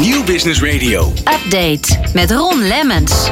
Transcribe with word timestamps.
Nieuw 0.00 0.24
Business 0.24 0.62
Radio. 0.62 1.12
Update 1.16 1.98
met 2.14 2.30
Ron 2.30 2.62
Lemmens. 2.62 3.30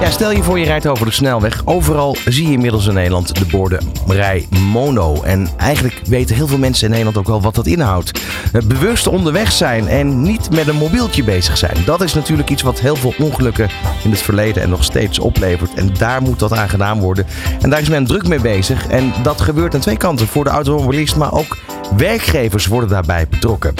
Ja, 0.00 0.10
stel 0.10 0.30
je 0.30 0.42
voor 0.42 0.58
je 0.58 0.64
rijdt 0.64 0.86
over 0.86 1.06
de 1.06 1.12
snelweg. 1.12 1.62
Overal 1.64 2.16
zie 2.24 2.46
je 2.46 2.52
inmiddels 2.52 2.86
in 2.86 2.94
Nederland 2.94 3.34
de 3.34 3.44
borden 3.44 3.92
rij 4.06 4.46
mono. 4.72 5.22
En 5.22 5.48
eigenlijk 5.56 6.00
weten 6.04 6.36
heel 6.36 6.46
veel 6.46 6.58
mensen 6.58 6.84
in 6.84 6.90
Nederland 6.90 7.18
ook 7.18 7.26
wel 7.26 7.40
wat 7.40 7.54
dat 7.54 7.66
inhoudt. 7.66 8.20
Het 8.52 8.68
bewust 8.68 9.06
onderweg 9.06 9.52
zijn 9.52 9.88
en 9.88 10.22
niet 10.22 10.50
met 10.50 10.68
een 10.68 10.76
mobieltje 10.76 11.24
bezig 11.24 11.58
zijn. 11.58 11.76
Dat 11.84 12.00
is 12.00 12.14
natuurlijk 12.14 12.50
iets 12.50 12.62
wat 12.62 12.80
heel 12.80 12.96
veel 12.96 13.14
ongelukken 13.18 13.68
in 14.04 14.10
het 14.10 14.22
verleden 14.22 14.62
en 14.62 14.70
nog 14.70 14.84
steeds 14.84 15.18
oplevert. 15.18 15.74
En 15.74 15.90
daar 15.98 16.22
moet 16.22 16.38
dat 16.38 16.52
aan 16.52 16.68
gedaan 16.68 17.00
worden. 17.00 17.26
En 17.60 17.70
daar 17.70 17.80
is 17.80 17.88
men 17.88 18.06
druk 18.06 18.28
mee 18.28 18.40
bezig. 18.40 18.86
En 18.86 19.12
dat 19.22 19.40
gebeurt 19.40 19.74
aan 19.74 19.80
twee 19.80 19.96
kanten. 19.96 20.26
Voor 20.26 20.44
de 20.44 20.50
automobilist, 20.50 21.16
maar 21.16 21.32
ook 21.32 21.56
werkgevers 21.96 22.66
worden 22.66 22.88
daarbij 22.88 23.28
betrokken. 23.28 23.74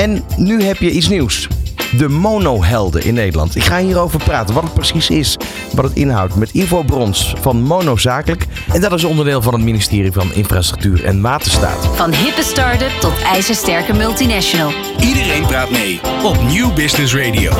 En 0.00 0.24
nu 0.36 0.62
heb 0.62 0.76
je 0.76 0.90
iets 0.90 1.08
nieuws. 1.08 1.48
De 1.96 2.08
monohelden 2.08 3.04
in 3.04 3.14
Nederland. 3.14 3.56
Ik 3.56 3.62
ga 3.62 3.78
hierover 3.78 4.24
praten, 4.24 4.54
wat 4.54 4.62
het 4.62 4.74
precies 4.74 5.10
is, 5.10 5.36
wat 5.74 5.84
het 5.84 5.94
inhoudt. 5.96 6.34
Met 6.34 6.50
Ivo 6.50 6.82
Brons 6.82 7.34
van 7.40 7.62
Mono 7.62 7.96
Zakelijk. 7.96 8.46
En 8.72 8.80
dat 8.80 8.92
is 8.92 9.04
onderdeel 9.04 9.42
van 9.42 9.52
het 9.52 9.62
ministerie 9.62 10.12
van 10.12 10.32
Infrastructuur 10.34 11.04
en 11.04 11.20
Waterstaat. 11.20 11.86
Van 11.96 12.12
hippe 12.12 12.42
start-up 12.42 13.00
tot 13.00 13.22
ijzersterke 13.22 13.92
multinational. 13.92 14.72
Iedereen 15.00 15.46
praat 15.46 15.70
mee 15.70 16.00
op 16.24 16.42
Nieuw 16.42 16.72
Business 16.72 17.14
Radio. 17.14 17.52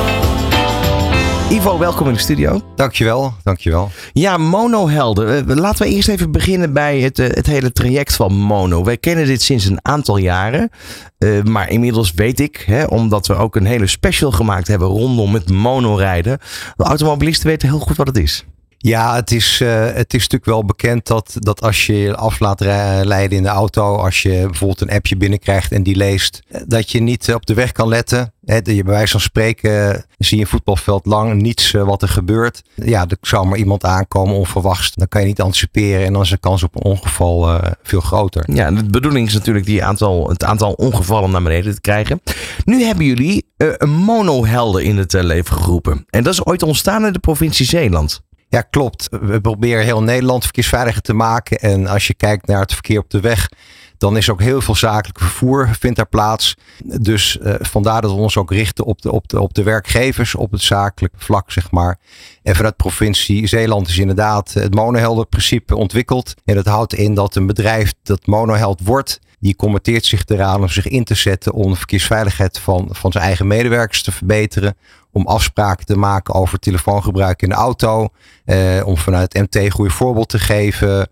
Ivo, 1.51 1.77
welkom 1.79 2.07
in 2.07 2.13
de 2.13 2.19
studio. 2.19 2.61
Dankjewel, 2.75 3.33
dankjewel. 3.43 3.91
Ja, 4.13 4.37
monohelden. 4.37 5.59
Laten 5.59 5.85
we 5.85 5.93
eerst 5.93 6.07
even 6.07 6.31
beginnen 6.31 6.73
bij 6.73 6.99
het, 6.99 7.19
eh, 7.19 7.27
het 7.29 7.45
hele 7.45 7.71
traject 7.71 8.15
van 8.15 8.33
mono. 8.33 8.83
Wij 8.83 8.97
kennen 8.97 9.25
dit 9.25 9.41
sinds 9.41 9.65
een 9.65 9.79
aantal 9.81 10.17
jaren. 10.17 10.69
Eh, 11.17 11.43
maar 11.43 11.69
inmiddels 11.69 12.11
weet 12.11 12.39
ik, 12.39 12.63
hè, 12.65 12.83
omdat 12.83 13.27
we 13.27 13.35
ook 13.35 13.55
een 13.55 13.65
hele 13.65 13.87
special 13.87 14.31
gemaakt 14.31 14.67
hebben 14.67 14.87
rondom 14.87 15.33
het 15.33 15.49
monorijden. 15.49 16.39
De 16.75 16.83
automobilisten 16.83 17.47
weten 17.47 17.69
heel 17.69 17.79
goed 17.79 17.97
wat 17.97 18.07
het 18.07 18.17
is. 18.17 18.45
Ja, 18.83 19.15
het 19.15 19.31
is, 19.31 19.61
eh, 19.61 19.85
het 19.85 20.13
is 20.13 20.21
natuurlijk 20.21 20.45
wel 20.45 20.65
bekend 20.65 21.07
dat, 21.07 21.35
dat 21.39 21.61
als 21.61 21.85
je 21.85 22.15
af 22.15 22.39
laat 22.39 22.59
leiden 22.59 23.37
in 23.37 23.43
de 23.43 23.49
auto, 23.49 23.95
als 23.95 24.21
je 24.21 24.45
bijvoorbeeld 24.45 24.81
een 24.81 24.91
appje 24.91 25.17
binnenkrijgt 25.17 25.71
en 25.71 25.83
die 25.83 25.95
leest, 25.95 26.41
eh, 26.47 26.61
dat 26.67 26.91
je 26.91 27.01
niet 27.01 27.27
eh, 27.27 27.35
op 27.35 27.45
de 27.45 27.53
weg 27.53 27.71
kan 27.71 27.87
letten. 27.87 28.33
Dat 28.41 28.65
je 28.65 28.83
bij 28.83 28.93
wijze 28.93 29.11
van 29.11 29.19
spreken 29.19 30.05
zie 30.17 30.37
je 30.37 30.43
een 30.43 30.49
voetbalveld 30.49 31.05
lang 31.05 31.41
niets 31.41 31.71
wat 31.71 32.01
er 32.01 32.07
gebeurt. 32.07 32.61
Ja, 32.75 33.05
er 33.07 33.17
zou 33.21 33.47
maar 33.47 33.57
iemand 33.57 33.83
aankomen 33.83 34.35
onverwachts. 34.35 34.91
Dan 34.95 35.07
kan 35.07 35.21
je 35.21 35.27
niet 35.27 35.41
anticiperen 35.41 36.05
en 36.05 36.13
dan 36.13 36.21
is 36.21 36.29
de 36.29 36.37
kans 36.37 36.63
op 36.63 36.75
een 36.75 36.83
ongeval 36.83 37.59
veel 37.83 37.99
groter. 37.99 38.43
Ja, 38.53 38.71
de 38.71 38.83
bedoeling 38.83 39.27
is 39.27 39.33
natuurlijk 39.33 39.65
die 39.65 39.83
aantal, 39.83 40.29
het 40.29 40.43
aantal 40.43 40.71
ongevallen 40.71 41.31
naar 41.31 41.43
beneden 41.43 41.73
te 41.73 41.81
krijgen. 41.81 42.21
Nu 42.65 42.83
hebben 42.83 43.05
jullie 43.05 43.45
een 43.57 43.89
monohelden 43.89 44.83
in 44.83 44.97
het 44.97 45.13
leven 45.13 45.57
geroepen. 45.57 46.05
En 46.09 46.23
dat 46.23 46.33
is 46.33 46.45
ooit 46.45 46.63
ontstaan 46.63 47.05
in 47.05 47.13
de 47.13 47.19
provincie 47.19 47.65
Zeeland. 47.65 48.21
Ja, 48.51 48.61
klopt. 48.61 49.07
We 49.21 49.41
proberen 49.41 49.83
heel 49.83 50.03
Nederland 50.03 50.43
verkeersveiliger 50.43 51.01
te 51.01 51.13
maken. 51.13 51.59
En 51.59 51.87
als 51.87 52.07
je 52.07 52.13
kijkt 52.13 52.47
naar 52.47 52.59
het 52.59 52.73
verkeer 52.73 52.99
op 52.99 53.09
de 53.09 53.19
weg, 53.19 53.49
dan 53.97 54.17
is 54.17 54.29
ook 54.29 54.41
heel 54.41 54.61
veel 54.61 54.75
zakelijk 54.75 55.19
vervoer 55.19 55.69
vindt 55.79 55.95
daar 55.95 56.07
plaats. 56.07 56.55
Dus 56.83 57.39
eh, 57.39 57.55
vandaar 57.59 58.01
dat 58.01 58.11
we 58.11 58.17
ons 58.17 58.37
ook 58.37 58.51
richten 58.51 58.85
op 58.85 59.01
de, 59.01 59.11
op, 59.11 59.27
de, 59.27 59.41
op 59.41 59.53
de 59.53 59.63
werkgevers, 59.63 60.35
op 60.35 60.51
het 60.51 60.61
zakelijk 60.61 61.13
vlak, 61.17 61.51
zeg 61.51 61.71
maar. 61.71 61.99
En 62.43 62.55
vanuit 62.55 62.75
provincie 62.75 63.47
Zeeland 63.47 63.87
is 63.87 63.97
inderdaad 63.97 64.53
het 64.53 64.75
monoheldenprincipe 64.75 65.75
ontwikkeld. 65.75 66.33
En 66.45 66.55
dat 66.55 66.65
houdt 66.65 66.93
in 66.93 67.13
dat 67.13 67.35
een 67.35 67.47
bedrijf 67.47 67.93
dat 68.03 68.25
monoheld 68.25 68.79
wordt, 68.83 69.19
die 69.41 69.55
committeert 69.55 70.05
zich 70.05 70.23
eraan 70.25 70.61
om 70.61 70.69
zich 70.69 70.87
in 70.87 71.03
te 71.03 71.15
zetten 71.15 71.53
om 71.53 71.71
de 71.71 71.77
verkeersveiligheid 71.77 72.59
van, 72.59 72.87
van 72.91 73.11
zijn 73.11 73.23
eigen 73.23 73.47
medewerkers 73.47 74.03
te 74.03 74.11
verbeteren. 74.11 74.75
Om 75.11 75.27
afspraken 75.27 75.85
te 75.85 75.97
maken 75.97 76.33
over 76.33 76.59
telefoongebruik 76.59 77.41
in 77.41 77.49
de 77.49 77.55
auto. 77.55 78.09
Eh, 78.45 78.81
om 78.85 78.97
vanuit 78.97 79.33
MT 79.33 79.71
goede 79.71 79.91
voorbeeld 79.91 80.29
te 80.29 80.39
geven. 80.39 81.09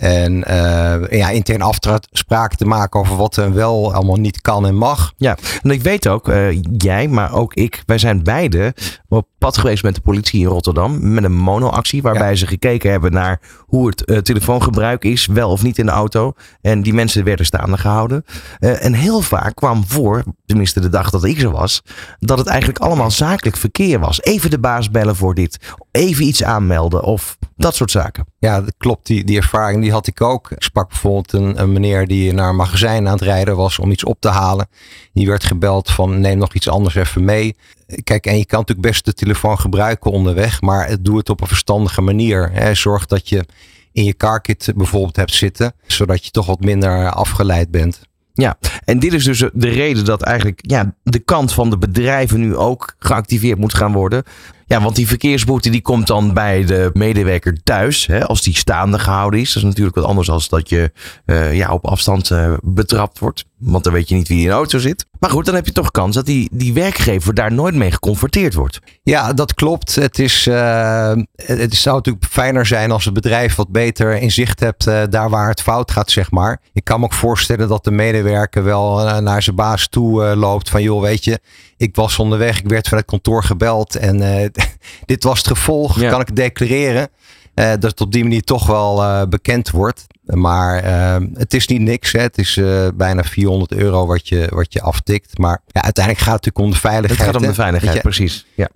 En 0.00 0.44
eh, 0.44 1.18
ja, 1.18 1.28
intern 1.30 1.62
afspraken 1.62 2.56
te 2.56 2.64
maken 2.64 3.00
over 3.00 3.16
wat 3.16 3.36
er 3.36 3.52
wel 3.52 3.94
allemaal 3.94 4.16
niet 4.16 4.40
kan 4.40 4.66
en 4.66 4.74
mag. 4.74 5.12
Ja, 5.16 5.36
en 5.62 5.70
ik 5.70 5.82
weet 5.82 6.08
ook, 6.08 6.28
eh, 6.28 6.62
jij, 6.76 7.08
maar 7.08 7.32
ook 7.32 7.54
ik, 7.54 7.82
wij 7.86 7.98
zijn 7.98 8.22
beide 8.22 8.74
op 9.08 9.26
pad 9.38 9.58
geweest 9.58 9.82
met 9.82 9.94
de 9.94 10.00
politie 10.00 10.40
in 10.40 10.46
Rotterdam. 10.46 11.12
Met 11.14 11.24
een 11.24 11.36
monoactie 11.36 12.02
waarbij 12.02 12.28
Ja. 12.28 12.34
ze 12.34 12.46
gekeken 12.46 12.90
hebben 12.90 13.12
naar 13.12 13.40
hoe 13.58 13.86
het 13.86 14.04
eh, 14.04 14.18
telefoongebruik 14.18 15.04
is, 15.04 15.26
wel 15.26 15.50
of 15.50 15.62
niet 15.62 15.78
in 15.78 15.86
de 15.86 15.92
auto. 15.92 16.32
En 16.60 16.82
die 16.82 16.94
mensen 16.94 17.24
werden 17.24 17.46
staande 17.46 17.78
gehouden. 17.78 18.24
Eh, 18.58 18.84
en 18.84 18.92
heel 18.92 19.20
vaak 19.20 19.54
kwam 19.54 19.84
voor, 19.86 20.24
tenminste 20.46 20.80
de 20.80 20.88
dag 20.88 21.10
dat 21.10 21.24
ik 21.24 21.40
zo 21.40 21.50
was, 21.50 21.82
dat 22.18 22.38
het 22.38 22.46
eigenlijk 22.46 22.78
allemaal 22.78 23.10
zakelijk 23.10 23.56
verkeer 23.56 24.00
was. 24.00 24.22
Even 24.22 24.50
de 24.50 24.58
baas 24.58 24.90
bellen 24.90 25.16
voor 25.16 25.34
dit, 25.34 25.58
even 25.90 26.26
iets 26.26 26.44
aanmelden 26.44 27.02
of 27.02 27.38
dat 27.56 27.74
soort 27.74 27.90
zaken. 27.90 28.26
Ja, 28.38 28.60
dat 28.60 28.74
klopt. 28.78 29.06
Die, 29.06 29.24
die 29.24 29.36
ervaring 29.36 29.82
die 29.82 29.92
had 29.92 30.06
ik 30.06 30.20
ook. 30.20 30.50
Ik 30.50 30.62
sprak 30.62 30.88
bijvoorbeeld 30.88 31.32
een, 31.32 31.60
een 31.60 31.72
meneer 31.72 32.06
die 32.06 32.32
naar 32.32 32.48
een 32.48 32.56
magazijn 32.56 33.06
aan 33.06 33.12
het 33.12 33.22
rijden 33.22 33.56
was 33.56 33.78
om 33.78 33.90
iets 33.90 34.04
op 34.04 34.20
te 34.20 34.28
halen. 34.28 34.68
Die 35.12 35.26
werd 35.26 35.44
gebeld 35.44 35.90
van 35.90 36.20
neem 36.20 36.38
nog 36.38 36.54
iets 36.54 36.68
anders 36.68 36.94
even 36.94 37.24
mee. 37.24 37.56
Kijk, 38.04 38.26
en 38.26 38.38
je 38.38 38.46
kan 38.46 38.58
natuurlijk 38.58 38.88
best 38.88 39.04
de 39.04 39.14
telefoon 39.14 39.58
gebruiken 39.58 40.10
onderweg, 40.10 40.60
maar 40.60 40.96
doe 41.00 41.16
het 41.16 41.28
op 41.28 41.40
een 41.40 41.46
verstandige 41.46 42.00
manier. 42.00 42.50
Hè. 42.52 42.74
Zorg 42.74 43.06
dat 43.06 43.28
je 43.28 43.44
in 43.92 44.04
je 44.04 44.16
carkit 44.16 44.72
bijvoorbeeld 44.76 45.16
hebt 45.16 45.34
zitten, 45.34 45.72
zodat 45.86 46.24
je 46.24 46.30
toch 46.30 46.46
wat 46.46 46.60
minder 46.60 47.10
afgeleid 47.10 47.70
bent. 47.70 48.00
Ja, 48.32 48.58
en 48.84 48.98
dit 48.98 49.12
is 49.12 49.24
dus 49.24 49.38
de 49.52 49.68
reden 49.68 50.04
dat 50.04 50.22
eigenlijk 50.22 50.60
ja, 50.62 50.94
de 51.02 51.18
kant 51.18 51.52
van 51.52 51.70
de 51.70 51.78
bedrijven 51.78 52.40
nu 52.40 52.56
ook 52.56 52.94
geactiveerd 52.98 53.58
moet 53.58 53.74
gaan 53.74 53.92
worden. 53.92 54.22
Ja, 54.70 54.80
want 54.80 54.96
die 54.96 55.06
verkeersboete 55.06 55.70
die 55.70 55.82
komt 55.82 56.06
dan 56.06 56.34
bij 56.34 56.64
de 56.64 56.90
medewerker 56.92 57.62
thuis. 57.62 58.06
Hè, 58.06 58.26
als 58.26 58.42
die 58.42 58.56
staande 58.56 58.98
gehouden 58.98 59.40
is. 59.40 59.52
Dat 59.52 59.62
is 59.62 59.68
natuurlijk 59.68 59.96
wat 59.96 60.04
anders 60.04 60.26
dan 60.26 60.42
dat 60.48 60.68
je 60.68 60.92
eh, 61.24 61.54
ja, 61.54 61.72
op 61.72 61.86
afstand 61.86 62.30
eh, 62.30 62.52
betrapt 62.62 63.18
wordt. 63.18 63.44
Want 63.58 63.84
dan 63.84 63.92
weet 63.92 64.08
je 64.08 64.14
niet 64.14 64.28
wie 64.28 64.40
in 64.40 64.46
de 64.46 64.52
auto 64.52 64.78
zit. 64.78 65.06
Maar 65.18 65.30
goed, 65.30 65.44
dan 65.44 65.54
heb 65.54 65.66
je 65.66 65.72
toch 65.72 65.90
kans 65.90 66.14
dat 66.14 66.26
die, 66.26 66.48
die 66.52 66.72
werkgever 66.72 67.34
daar 67.34 67.52
nooit 67.52 67.74
mee 67.74 67.90
geconfronteerd 67.90 68.54
wordt. 68.54 68.78
Ja, 69.02 69.32
dat 69.32 69.54
klopt. 69.54 69.94
Het, 69.94 70.18
is, 70.18 70.46
eh, 70.46 71.12
het 71.36 71.74
zou 71.74 71.96
natuurlijk 71.96 72.24
fijner 72.24 72.66
zijn 72.66 72.90
als 72.90 73.04
het 73.04 73.14
bedrijf 73.14 73.54
wat 73.54 73.68
beter 73.68 74.16
in 74.16 74.30
zicht 74.30 74.60
hebt 74.60 74.84
daar 74.84 75.30
waar 75.30 75.48
het 75.48 75.62
fout 75.62 75.90
gaat, 75.90 76.10
zeg 76.10 76.30
maar. 76.30 76.60
Ik 76.72 76.84
kan 76.84 76.98
me 76.98 77.04
ook 77.04 77.12
voorstellen 77.12 77.68
dat 77.68 77.84
de 77.84 77.90
medewerker 77.90 78.64
wel 78.64 79.20
naar 79.20 79.42
zijn 79.42 79.56
baas 79.56 79.88
toe 79.88 80.36
loopt 80.36 80.70
van 80.70 80.82
joh, 80.82 81.00
weet 81.00 81.24
je, 81.24 81.40
ik 81.76 81.96
was 81.96 82.18
onderweg, 82.18 82.58
ik 82.58 82.68
werd 82.68 82.88
vanuit 82.88 83.06
kantoor 83.06 83.44
gebeld 83.44 83.96
en 83.96 84.20
dit 85.06 85.24
was 85.24 85.38
het 85.38 85.46
gevolg, 85.46 86.00
Ja. 86.00 86.10
kan 86.10 86.20
ik 86.20 86.36
declareren? 86.36 87.08
Eh, 87.54 87.70
dat 87.70 87.82
het 87.90 88.00
op 88.00 88.12
die 88.12 88.22
manier 88.22 88.42
toch 88.42 88.66
wel 88.66 89.02
eh, 89.02 89.22
bekend 89.28 89.70
wordt. 89.70 90.06
Maar 90.22 90.78
eh, 90.78 91.16
het 91.34 91.54
is 91.54 91.66
niet 91.66 91.80
niks. 91.80 92.12
Hè. 92.12 92.20
Het 92.20 92.38
is 92.38 92.56
eh, 92.56 92.88
bijna 92.94 93.24
400 93.24 93.72
euro 93.72 94.06
wat 94.06 94.28
je, 94.28 94.46
wat 94.50 94.72
je 94.72 94.82
aftikt. 94.82 95.38
Maar 95.38 95.60
ja, 95.66 95.82
uiteindelijk 95.82 96.24
gaat 96.24 96.34
het 96.34 96.44
natuurlijk 96.44 96.64
om 96.64 96.70
de 96.70 96.88
veiligheid. 96.88 97.18
Het 97.18 97.28
gaat 97.28 97.42
om 97.42 97.48
de 97.48 97.54
veiligheid, 97.54 97.94
je, 97.94 98.00
precies. 98.00 98.46
Ja. 98.54 98.68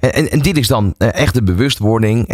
En, 0.00 0.12
en, 0.12 0.30
en 0.30 0.38
dit 0.38 0.56
is 0.56 0.66
dan 0.66 0.94
echt 0.98 1.34
de 1.34 1.42
bewustwording, 1.42 2.26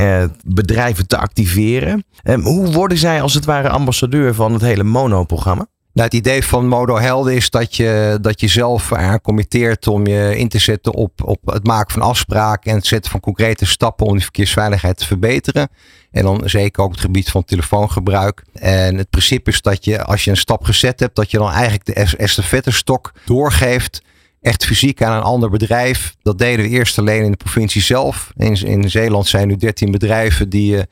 bedrijven 0.45 1.07
te 1.07 1.17
activeren. 1.19 2.05
Ehm, 2.23 2.41
hoe 2.41 2.73
worden 2.73 2.99
zij 2.99 3.23
als 3.23 3.35
het 3.35 3.45
ware 3.45 3.69
ambassadeur 3.69 4.35
van 4.35 4.53
het 4.53 4.63
hele 4.63 4.83
mono-programma? 4.83 5.67
Nou, 5.93 6.07
het 6.09 6.15
idee 6.15 6.45
van 6.45 6.67
Modo 6.69 6.99
Helden 6.99 7.35
is 7.35 7.51
dat 7.51 7.77
je, 7.77 8.19
dat 8.21 8.41
je 8.41 8.49
zelf 8.49 8.91
eraan 8.91 9.21
committeert 9.21 9.87
om 9.87 10.07
je 10.07 10.37
in 10.39 10.49
te 10.49 10.59
zetten 10.59 10.95
op, 10.95 11.13
op 11.25 11.39
het 11.45 11.67
maken 11.67 11.93
van 11.93 12.03
afspraken 12.03 12.71
en 12.71 12.77
het 12.77 12.87
zetten 12.87 13.11
van 13.11 13.21
concrete 13.21 13.67
stappen 13.67 14.07
om 14.07 14.17
de 14.17 14.23
verkeersveiligheid 14.23 14.97
te 14.97 15.07
verbeteren. 15.07 15.69
En 16.11 16.23
dan 16.23 16.43
zeker 16.45 16.83
ook 16.83 16.91
het 16.91 17.01
gebied 17.01 17.31
van 17.31 17.45
telefoongebruik. 17.45 18.43
En 18.53 18.97
het 18.97 19.11
principe 19.11 19.51
is 19.51 19.63
dat 19.63 19.85
je, 19.85 20.05
als 20.05 20.25
je 20.25 20.31
een 20.31 20.37
stap 20.37 20.65
gezet 20.65 21.01
hebt, 21.01 21.17
dat 21.17 21.31
je 21.31 21.39
dan 21.39 21.51
eigenlijk 21.51 21.85
de 21.85 21.95
es- 21.95 22.17
estafettestok 22.17 23.13
doorgeeft. 23.25 24.03
Echt 24.41 24.65
fysiek 24.65 25.03
aan 25.03 25.17
een 25.17 25.23
ander 25.23 25.51
bedrijf. 25.51 26.17
Dat 26.23 26.39
deden 26.39 26.65
we 26.65 26.71
eerst 26.71 26.99
alleen 26.99 27.25
in 27.25 27.31
de 27.31 27.37
provincie 27.37 27.83
zelf. 27.83 28.33
In, 28.37 28.55
in 28.55 28.91
Zeeland 28.91 29.27
zijn 29.27 29.49
nu 29.49 29.57
13 29.57 29.91
bedrijven 29.91 30.49
die, 30.49 30.77
eh, 30.77 30.83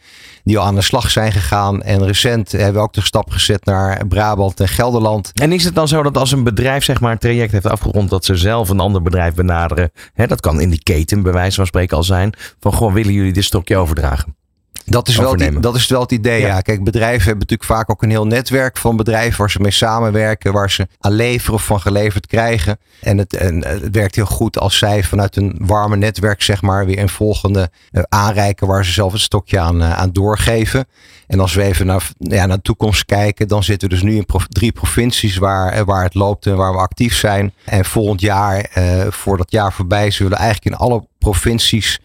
die 0.45 0.59
al 0.59 0.65
aan 0.65 0.75
de 0.75 0.83
slag 0.83 1.11
zijn 1.11 1.33
gegaan. 1.33 1.83
En 1.83 2.07
recent 2.07 2.53
hebben 2.53 2.75
we 2.75 2.81
ook 2.81 2.93
de 2.93 3.01
stap 3.01 3.31
gezet 3.31 3.65
naar 3.65 4.07
Brabant 4.07 4.61
en 4.61 4.69
Gelderland. 4.69 5.31
En 5.35 5.53
is 5.53 5.65
het 5.65 5.75
dan 5.75 5.89
zo 5.89 6.03
dat 6.03 6.17
als 6.17 6.33
een 6.33 6.45
bedrijf 6.45 6.85
zeg 6.85 7.01
maar, 7.01 7.13
een 7.13 7.19
traject 7.19 7.53
heeft 7.53 7.67
afgerond, 7.67 8.11
dat 8.11 8.25
ze 8.25 8.37
zelf 8.37 8.69
een 8.69 8.81
ander 8.81 9.03
bedrijf 9.03 9.35
benaderen? 9.35 9.91
Hè, 10.13 10.27
dat 10.27 10.41
kan 10.41 10.61
in 10.61 10.71
die 10.71 10.83
keten 10.83 11.23
bij 11.23 11.33
wijze 11.33 11.57
van 11.57 11.67
spreken 11.67 11.97
al 11.97 12.05
zijn. 12.05 12.33
Van 12.61 12.75
gewoon 12.75 12.93
willen 12.93 13.13
jullie 13.13 13.33
dit 13.33 13.45
stokje 13.45 13.77
overdragen? 13.77 14.38
Dat 14.91 15.09
is, 15.09 15.17
wel 15.17 15.37
die, 15.37 15.61
dat 15.61 15.77
is 15.77 15.87
wel 15.87 16.01
het 16.01 16.13
idee, 16.13 16.41
Ja. 16.41 16.47
ja. 16.47 16.61
Kijk, 16.61 16.85
bedrijven 16.85 17.27
hebben 17.27 17.39
natuurlijk 17.49 17.71
vaak 17.71 17.91
ook 17.91 18.03
een 18.03 18.11
heel 18.11 18.27
netwerk 18.27 18.77
van 18.77 18.97
bedrijven 18.97 19.39
waar 19.39 19.51
ze 19.51 19.61
mee 19.61 19.71
samenwerken, 19.71 20.53
waar 20.53 20.71
ze 20.71 20.89
aan 21.01 21.13
leveren 21.13 21.55
of 21.55 21.65
van 21.65 21.81
geleverd 21.81 22.27
krijgen. 22.27 22.79
En 23.01 23.19
het, 23.19 23.35
en 23.35 23.67
het 23.67 23.89
werkt 23.95 24.15
heel 24.15 24.27
goed 24.27 24.59
als 24.59 24.79
zij 24.79 25.03
vanuit 25.03 25.37
een 25.37 25.57
warme 25.61 25.97
netwerk, 25.97 26.43
zeg 26.43 26.63
maar, 26.63 26.87
weer 26.87 26.99
een 26.99 27.09
volgende 27.09 27.71
eh, 27.91 28.03
aanreiken 28.09 28.67
waar 28.67 28.85
ze 28.85 28.93
zelf 28.93 29.13
het 29.13 29.21
stokje 29.21 29.59
aan, 29.59 29.83
eh, 29.83 29.99
aan 29.99 30.13
doorgeven. 30.13 30.87
En 31.29 31.41
als 31.41 31.55
we 31.55 31.63
even 31.63 31.87
naar, 31.87 32.11
ja, 32.19 32.47
naar 32.47 32.57
de 32.57 32.63
toekomst 32.63 33.05
kijken, 33.05 33.49
dan 33.49 33.65
zitten 33.65 33.89
we 33.89 33.95
dus 33.95 34.05
nu 34.05 34.17
in 34.17 34.27
drie 34.49 34.73
provincies 34.73 35.37
waar, 35.37 35.73
eh, 35.73 35.83
waar 35.83 36.05
het 36.05 36.15
loopt 36.15 36.47
en 36.47 36.57
waar 36.57 36.73
we 36.73 36.79
actief 36.79 37.17
zijn. 37.17 37.53
En 37.65 37.85
volgend 37.85 38.21
jaar, 38.21 38.61
eh, 38.61 39.07
voor 39.11 39.37
dat 39.37 39.51
jaar 39.51 39.73
voorbij, 39.73 40.11
zullen 40.11 40.33
we 40.33 40.39
eigenlijk 40.39 40.75
in 40.75 40.81
alle 40.87 41.07
provincies 41.19 42.01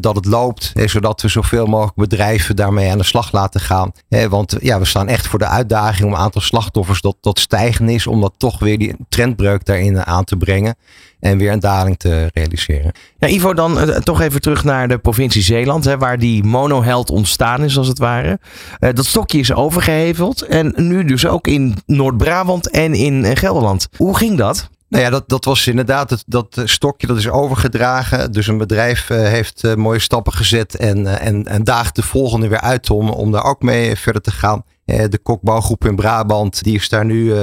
dat 0.00 0.16
het 0.16 0.24
loopt, 0.24 0.72
zodat 0.84 1.22
we 1.22 1.28
zoveel 1.28 1.66
mogelijk 1.66 1.96
bedrijven 1.96 2.56
daarmee 2.56 2.90
aan 2.90 2.98
de 2.98 3.04
slag 3.04 3.32
laten 3.32 3.60
gaan. 3.60 3.92
Want 4.28 4.56
ja, 4.60 4.78
we 4.78 4.84
staan 4.84 5.08
echt 5.08 5.26
voor 5.26 5.38
de 5.38 5.46
uitdaging 5.46 6.06
om 6.06 6.12
een 6.12 6.20
aantal 6.20 6.40
slachtoffers 6.40 7.00
dat, 7.00 7.16
dat 7.20 7.38
stijgen 7.38 7.88
is, 7.88 8.06
om 8.06 8.20
dat 8.20 8.32
toch 8.36 8.58
weer 8.58 8.78
die 8.78 8.96
trendbreuk 9.08 9.64
daarin 9.64 10.06
aan 10.06 10.24
te 10.24 10.36
brengen 10.36 10.76
en 11.20 11.38
weer 11.38 11.52
een 11.52 11.60
daling 11.60 11.98
te 11.98 12.30
realiseren. 12.34 12.92
Ja, 13.18 13.28
Ivo, 13.28 13.54
dan 13.54 13.78
eh, 13.78 13.96
toch 13.96 14.20
even 14.20 14.40
terug 14.40 14.64
naar 14.64 14.88
de 14.88 14.98
provincie 14.98 15.42
Zeeland, 15.42 15.84
hè, 15.84 15.98
waar 15.98 16.18
die 16.18 16.44
monoheld 16.44 17.10
ontstaan 17.10 17.64
is, 17.64 17.78
als 17.78 17.88
het 17.88 17.98
ware. 17.98 18.38
Eh, 18.78 18.94
dat 18.94 19.04
stokje 19.04 19.38
is 19.38 19.52
overgeheveld 19.52 20.42
en 20.42 20.74
nu 20.76 21.04
dus 21.04 21.26
ook 21.26 21.46
in 21.46 21.76
Noord-Brabant 21.86 22.70
en 22.70 22.94
in 22.94 23.24
eh, 23.24 23.36
Gelderland. 23.36 23.88
Hoe 23.96 24.16
ging 24.16 24.38
dat? 24.38 24.68
Nou 24.88 25.04
ja, 25.04 25.10
dat, 25.10 25.28
dat 25.28 25.44
was 25.44 25.66
inderdaad 25.66 26.10
het, 26.10 26.24
dat 26.26 26.56
eh, 26.56 26.66
stokje 26.66 27.06
dat 27.06 27.16
is 27.16 27.28
overgedragen. 27.28 28.32
Dus 28.32 28.46
een 28.46 28.58
bedrijf 28.58 29.10
eh, 29.10 29.18
heeft 29.18 29.64
eh, 29.64 29.74
mooie 29.74 29.98
stappen 29.98 30.32
gezet 30.32 30.76
en, 30.76 31.20
en, 31.20 31.46
en 31.46 31.64
daagt 31.64 31.96
de 31.96 32.02
volgende 32.02 32.48
weer 32.48 32.60
uit 32.60 32.90
om, 32.90 33.10
om 33.10 33.32
daar 33.32 33.44
ook 33.44 33.62
mee 33.62 33.96
verder 33.96 34.22
te 34.22 34.30
gaan. 34.30 34.64
De 34.84 35.18
kokbouwgroep 35.22 35.84
in 35.84 35.96
Brabant, 35.96 36.62
die 36.62 36.74
is 36.74 36.88
daar 36.88 37.04
nu 37.04 37.34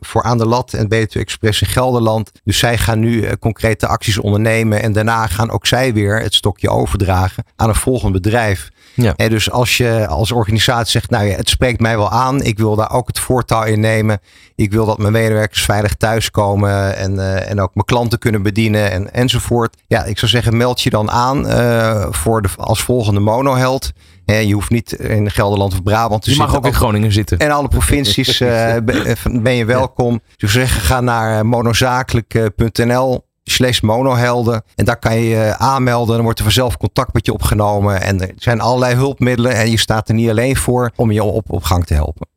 voor 0.00 0.22
aan 0.22 0.38
de 0.38 0.46
lat 0.46 0.72
en 0.72 0.84
B2 0.94 1.20
Express 1.20 1.62
in 1.62 1.66
Gelderland. 1.66 2.30
Dus 2.44 2.58
zij 2.58 2.78
gaan 2.78 2.98
nu 2.98 3.36
concrete 3.36 3.86
acties 3.86 4.18
ondernemen 4.18 4.82
en 4.82 4.92
daarna 4.92 5.26
gaan 5.26 5.50
ook 5.50 5.66
zij 5.66 5.94
weer 5.94 6.20
het 6.20 6.34
stokje 6.34 6.70
overdragen 6.70 7.44
aan 7.56 7.68
een 7.68 7.74
volgend 7.74 8.12
bedrijf. 8.12 8.70
Ja. 8.94 9.12
Dus 9.28 9.50
als 9.50 9.76
je 9.76 10.06
als 10.06 10.32
organisatie 10.32 10.90
zegt, 10.90 11.10
nou 11.10 11.24
ja, 11.24 11.36
het 11.36 11.48
spreekt 11.48 11.80
mij 11.80 11.96
wel 11.96 12.10
aan, 12.10 12.42
ik 12.42 12.58
wil 12.58 12.76
daar 12.76 12.92
ook 12.92 13.06
het 13.06 13.18
voortouw 13.18 13.62
in 13.62 13.80
nemen. 13.80 14.20
Ik 14.54 14.72
wil 14.72 14.86
dat 14.86 14.98
mijn 14.98 15.12
medewerkers 15.12 15.62
veilig 15.64 15.94
thuiskomen 15.94 16.96
en, 16.96 17.18
eh, 17.18 17.50
en 17.50 17.60
ook 17.60 17.74
mijn 17.74 17.86
klanten 17.86 18.18
kunnen 18.18 18.42
bedienen 18.42 18.90
en, 18.90 19.12
enzovoort. 19.12 19.76
Ja, 19.86 20.04
ik 20.04 20.18
zou 20.18 20.30
zeggen, 20.30 20.56
meld 20.56 20.82
je 20.82 20.90
dan 20.90 21.10
aan 21.10 21.48
eh, 21.48 22.06
voor 22.10 22.42
de, 22.42 22.48
als 22.56 22.82
volgende 22.82 23.20
monoheld. 23.20 23.92
Eh, 24.24 24.42
je 24.42 24.54
hoeft 24.54 24.70
niet 24.70 24.92
in 24.92 25.30
Gelderland 25.30 25.72
of 25.72 25.82
Brabant 25.82 26.22
te 26.22 26.30
Je 26.30 26.36
mag 26.36 26.50
zitten. 26.50 26.64
ook 26.64 26.72
in 26.72 26.80
Groningen 26.80 27.12
zitten. 27.12 27.38
En 27.38 27.50
alle 27.50 27.68
provincies 27.68 28.40
eh, 28.40 28.76
ben, 29.24 29.54
je 29.54 29.64
welkom. 29.64 30.20
Dus 30.36 30.52
zeggen, 30.52 30.80
ga 30.82 31.00
naar 31.00 31.46
monozakelijk.nl 31.46 33.24
slash 33.52 33.80
monohelden. 33.80 34.62
En 34.74 34.84
daar 34.84 34.98
kan 34.98 35.14
je 35.14 35.28
je 35.28 35.58
aanmelden. 35.58 36.14
Dan 36.14 36.24
wordt 36.24 36.38
er 36.38 36.44
vanzelf 36.44 36.76
contact 36.76 37.12
met 37.12 37.26
je 37.26 37.32
opgenomen. 37.32 38.00
En 38.00 38.20
er 38.20 38.32
zijn 38.36 38.60
allerlei 38.60 38.94
hulpmiddelen. 38.94 39.54
En 39.54 39.70
je 39.70 39.78
staat 39.78 40.08
er 40.08 40.14
niet 40.14 40.30
alleen 40.30 40.56
voor 40.56 40.90
om 40.96 41.10
je 41.10 41.22
op, 41.22 41.52
op 41.52 41.64
gang 41.64 41.86
te 41.86 41.94
helpen. 41.94 42.31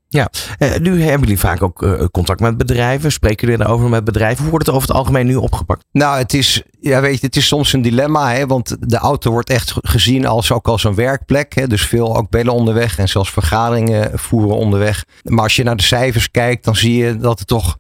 Eh, 0.58 0.76
nu 0.80 1.02
hebben 1.02 1.20
jullie 1.22 1.40
vaak 1.40 1.64
ook 1.64 1.84
eh, 1.84 2.06
contact 2.12 2.40
met 2.40 2.58
bedrijven. 2.58 3.12
Spreken 3.12 3.48
jullie 3.48 3.64
daarover 3.64 3.90
met 3.90 4.04
bedrijven? 4.04 4.42
Hoe 4.42 4.50
wordt 4.50 4.66
het 4.66 4.76
over 4.76 4.88
het 4.88 4.98
algemeen 4.98 5.26
nu 5.26 5.36
opgepakt? 5.36 5.84
Nou, 5.92 6.18
het 6.18 6.34
is, 6.34 6.64
ja, 6.80 7.02
weet 7.02 7.20
je, 7.20 7.26
het 7.26 7.36
is 7.36 7.48
soms 7.48 7.74
een 7.74 7.82
dilemma. 7.82 8.34
Hè, 8.34 8.48
want 8.48 8.76
de 8.80 8.98
auto 8.98 9.32
wordt 9.32 9.50
echt 9.50 9.74
gezien 9.82 10.26
als 10.28 10.52
ook 10.52 10.68
als 10.68 10.84
een 10.84 10.96
werkplek. 10.96 11.56
Hè, 11.56 11.68
dus 11.68 11.86
veel 11.86 12.18
ook 12.18 12.30
bellen 12.30 12.54
onderweg 12.54 12.98
en 12.98 13.08
zelfs 13.10 13.32
vergaderingen 13.32 14.20
voeren 14.20 14.56
onderweg. 14.58 15.06
Maar 15.24 15.44
als 15.44 15.56
je 15.56 15.64
naar 15.64 15.76
de 15.76 15.84
cijfers 15.84 16.32
kijkt, 16.32 16.64
dan 16.66 16.76
zie 16.76 16.96
je 16.98 17.18
dat 17.18 17.40
er 17.40 17.46
toch 17.46 17.78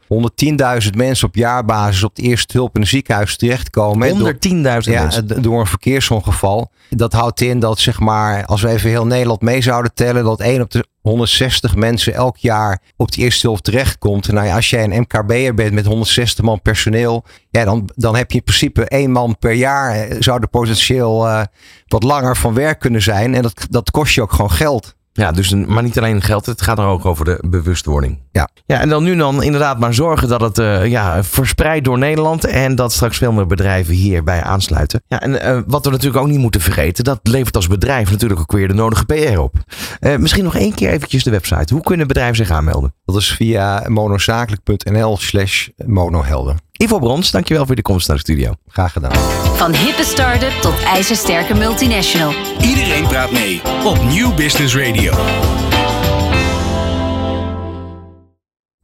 110.000 0.83 0.89
mensen 0.97 1.27
op 1.27 1.35
jaarbasis 1.35 2.03
op 2.03 2.15
de 2.15 2.21
eerste 2.21 2.57
hulp 2.57 2.75
in 2.75 2.81
een 2.81 2.87
ziekenhuis 2.87 3.37
terechtkomen. 3.37 4.07
hè, 4.07 4.13
door- 4.13 4.27
110.000 4.27 4.93
Ja, 4.95 5.01
mensen. 5.01 5.41
door 5.41 5.59
een 5.59 5.65
verkeersongeval. 5.67 6.71
Dat 6.89 7.13
houdt 7.13 7.41
in 7.41 7.59
dat, 7.59 7.79
zeg 7.79 7.99
maar, 7.99 8.45
als 8.45 8.61
we 8.61 8.69
even 8.69 8.89
heel 8.89 9.05
Nederland 9.05 9.41
mee 9.41 9.61
zouden 9.61 9.93
tellen, 9.93 10.23
dat 10.23 10.39
1 10.41 10.61
op 10.61 10.71
de 10.71 10.85
160 11.05 11.75
mensen 11.75 12.13
elk 12.13 12.37
jaar 12.37 12.81
op 12.95 13.11
die 13.11 13.23
eerste 13.23 13.47
hulp 13.47 13.59
terechtkomt. 13.59 14.31
Nou 14.31 14.45
ja, 14.45 14.55
als 14.55 14.69
jij 14.69 14.83
een 14.83 15.01
MKB'er 15.01 15.53
bent 15.53 15.73
met 15.73 15.85
160 15.85 16.45
man 16.45 16.61
personeel, 16.61 17.25
ja, 17.49 17.63
dan, 17.63 17.89
dan 17.95 18.15
heb 18.15 18.31
je 18.31 18.37
in 18.37 18.43
principe 18.43 18.85
één 18.85 19.11
man 19.11 19.37
per 19.39 19.51
jaar, 19.51 20.07
zou 20.19 20.41
er 20.41 20.47
potentieel 20.47 21.27
eh, 21.27 21.43
wat 21.87 22.03
langer 22.03 22.37
van 22.37 22.53
werk 22.53 22.79
kunnen 22.79 23.01
zijn. 23.01 23.35
En 23.35 23.41
dat, 23.41 23.67
dat 23.69 23.91
kost 23.91 24.15
je 24.15 24.21
ook 24.21 24.31
gewoon 24.31 24.51
geld. 24.51 24.95
Ja, 25.17 25.31
dus 25.31 25.51
een, 25.51 25.65
maar 25.67 25.83
niet 25.83 25.97
alleen 25.97 26.21
geld, 26.21 26.45
het 26.45 26.61
gaat 26.61 26.77
er 26.77 26.85
ook 26.85 27.05
over 27.05 27.25
de 27.25 27.43
bewustwording. 27.47 28.19
Ja. 28.31 28.49
Ja, 28.65 28.79
en 28.79 28.89
dan 28.89 29.03
nu 29.03 29.15
dan 29.15 29.43
inderdaad 29.43 29.79
maar 29.79 29.93
zorgen 29.93 30.27
dat 30.27 30.41
het 30.41 30.57
eh, 30.57 30.85
ja, 30.85 31.23
verspreidt 31.23 31.85
door 31.85 31.97
Nederland 31.97 32.45
en 32.45 32.75
dat 32.75 32.93
straks 32.93 33.17
veel 33.17 33.31
meer 33.31 33.47
bedrijven 33.47 33.93
hierbij 33.93 34.43
aansluiten. 34.43 35.03
Ja, 35.07 35.21
en 35.21 35.41
eh, 35.41 35.59
wat 35.67 35.85
we 35.85 35.91
natuurlijk 35.91 36.23
ook 36.23 36.27
niet 36.29 36.39
moeten 36.39 36.61
vergeten, 36.61 37.03
dat 37.03 37.19
levert 37.23 37.55
als 37.55 37.67
bedrijf 37.67 38.11
natuurlijk 38.11 38.39
ook 38.39 38.51
weer 38.51 38.67
de 38.67 38.73
nodige 38.73 39.05
PR 39.05 39.37
op. 39.37 39.53
Eh, 39.99 40.17
misschien 40.17 40.43
nog 40.43 40.55
één 40.55 40.73
keer 40.73 40.89
eventjes 40.89 41.23
de 41.23 41.31
website. 41.31 41.73
Hoe 41.73 41.83
kunnen 41.83 42.07
bedrijven 42.07 42.35
zich 42.35 42.51
aanmelden? 42.51 42.93
Dat 43.05 43.15
is 43.15 43.33
via 43.33 43.83
monozakelijk.nl 43.87 45.17
slash 45.17 45.67
monohelden. 45.85 46.57
Ivo 46.77 46.99
Brons, 46.99 47.31
dankjewel 47.31 47.65
voor 47.65 47.75
de 47.75 47.81
komst 47.81 48.07
naar 48.07 48.17
de 48.17 48.23
studio. 48.23 48.53
Graag 48.67 48.91
gedaan. 48.91 49.13
Van 49.55 49.73
hippe 49.73 50.03
start-up 50.03 50.51
tot 50.61 50.83
ijzersterke 50.83 51.53
multinational. 51.53 52.33
Iedereen 52.61 53.07
praat 53.07 53.31
mee 53.31 53.61
op 53.85 54.03
Nieuw 54.03 54.33
Business 54.33 54.75
Radio. 54.75 55.13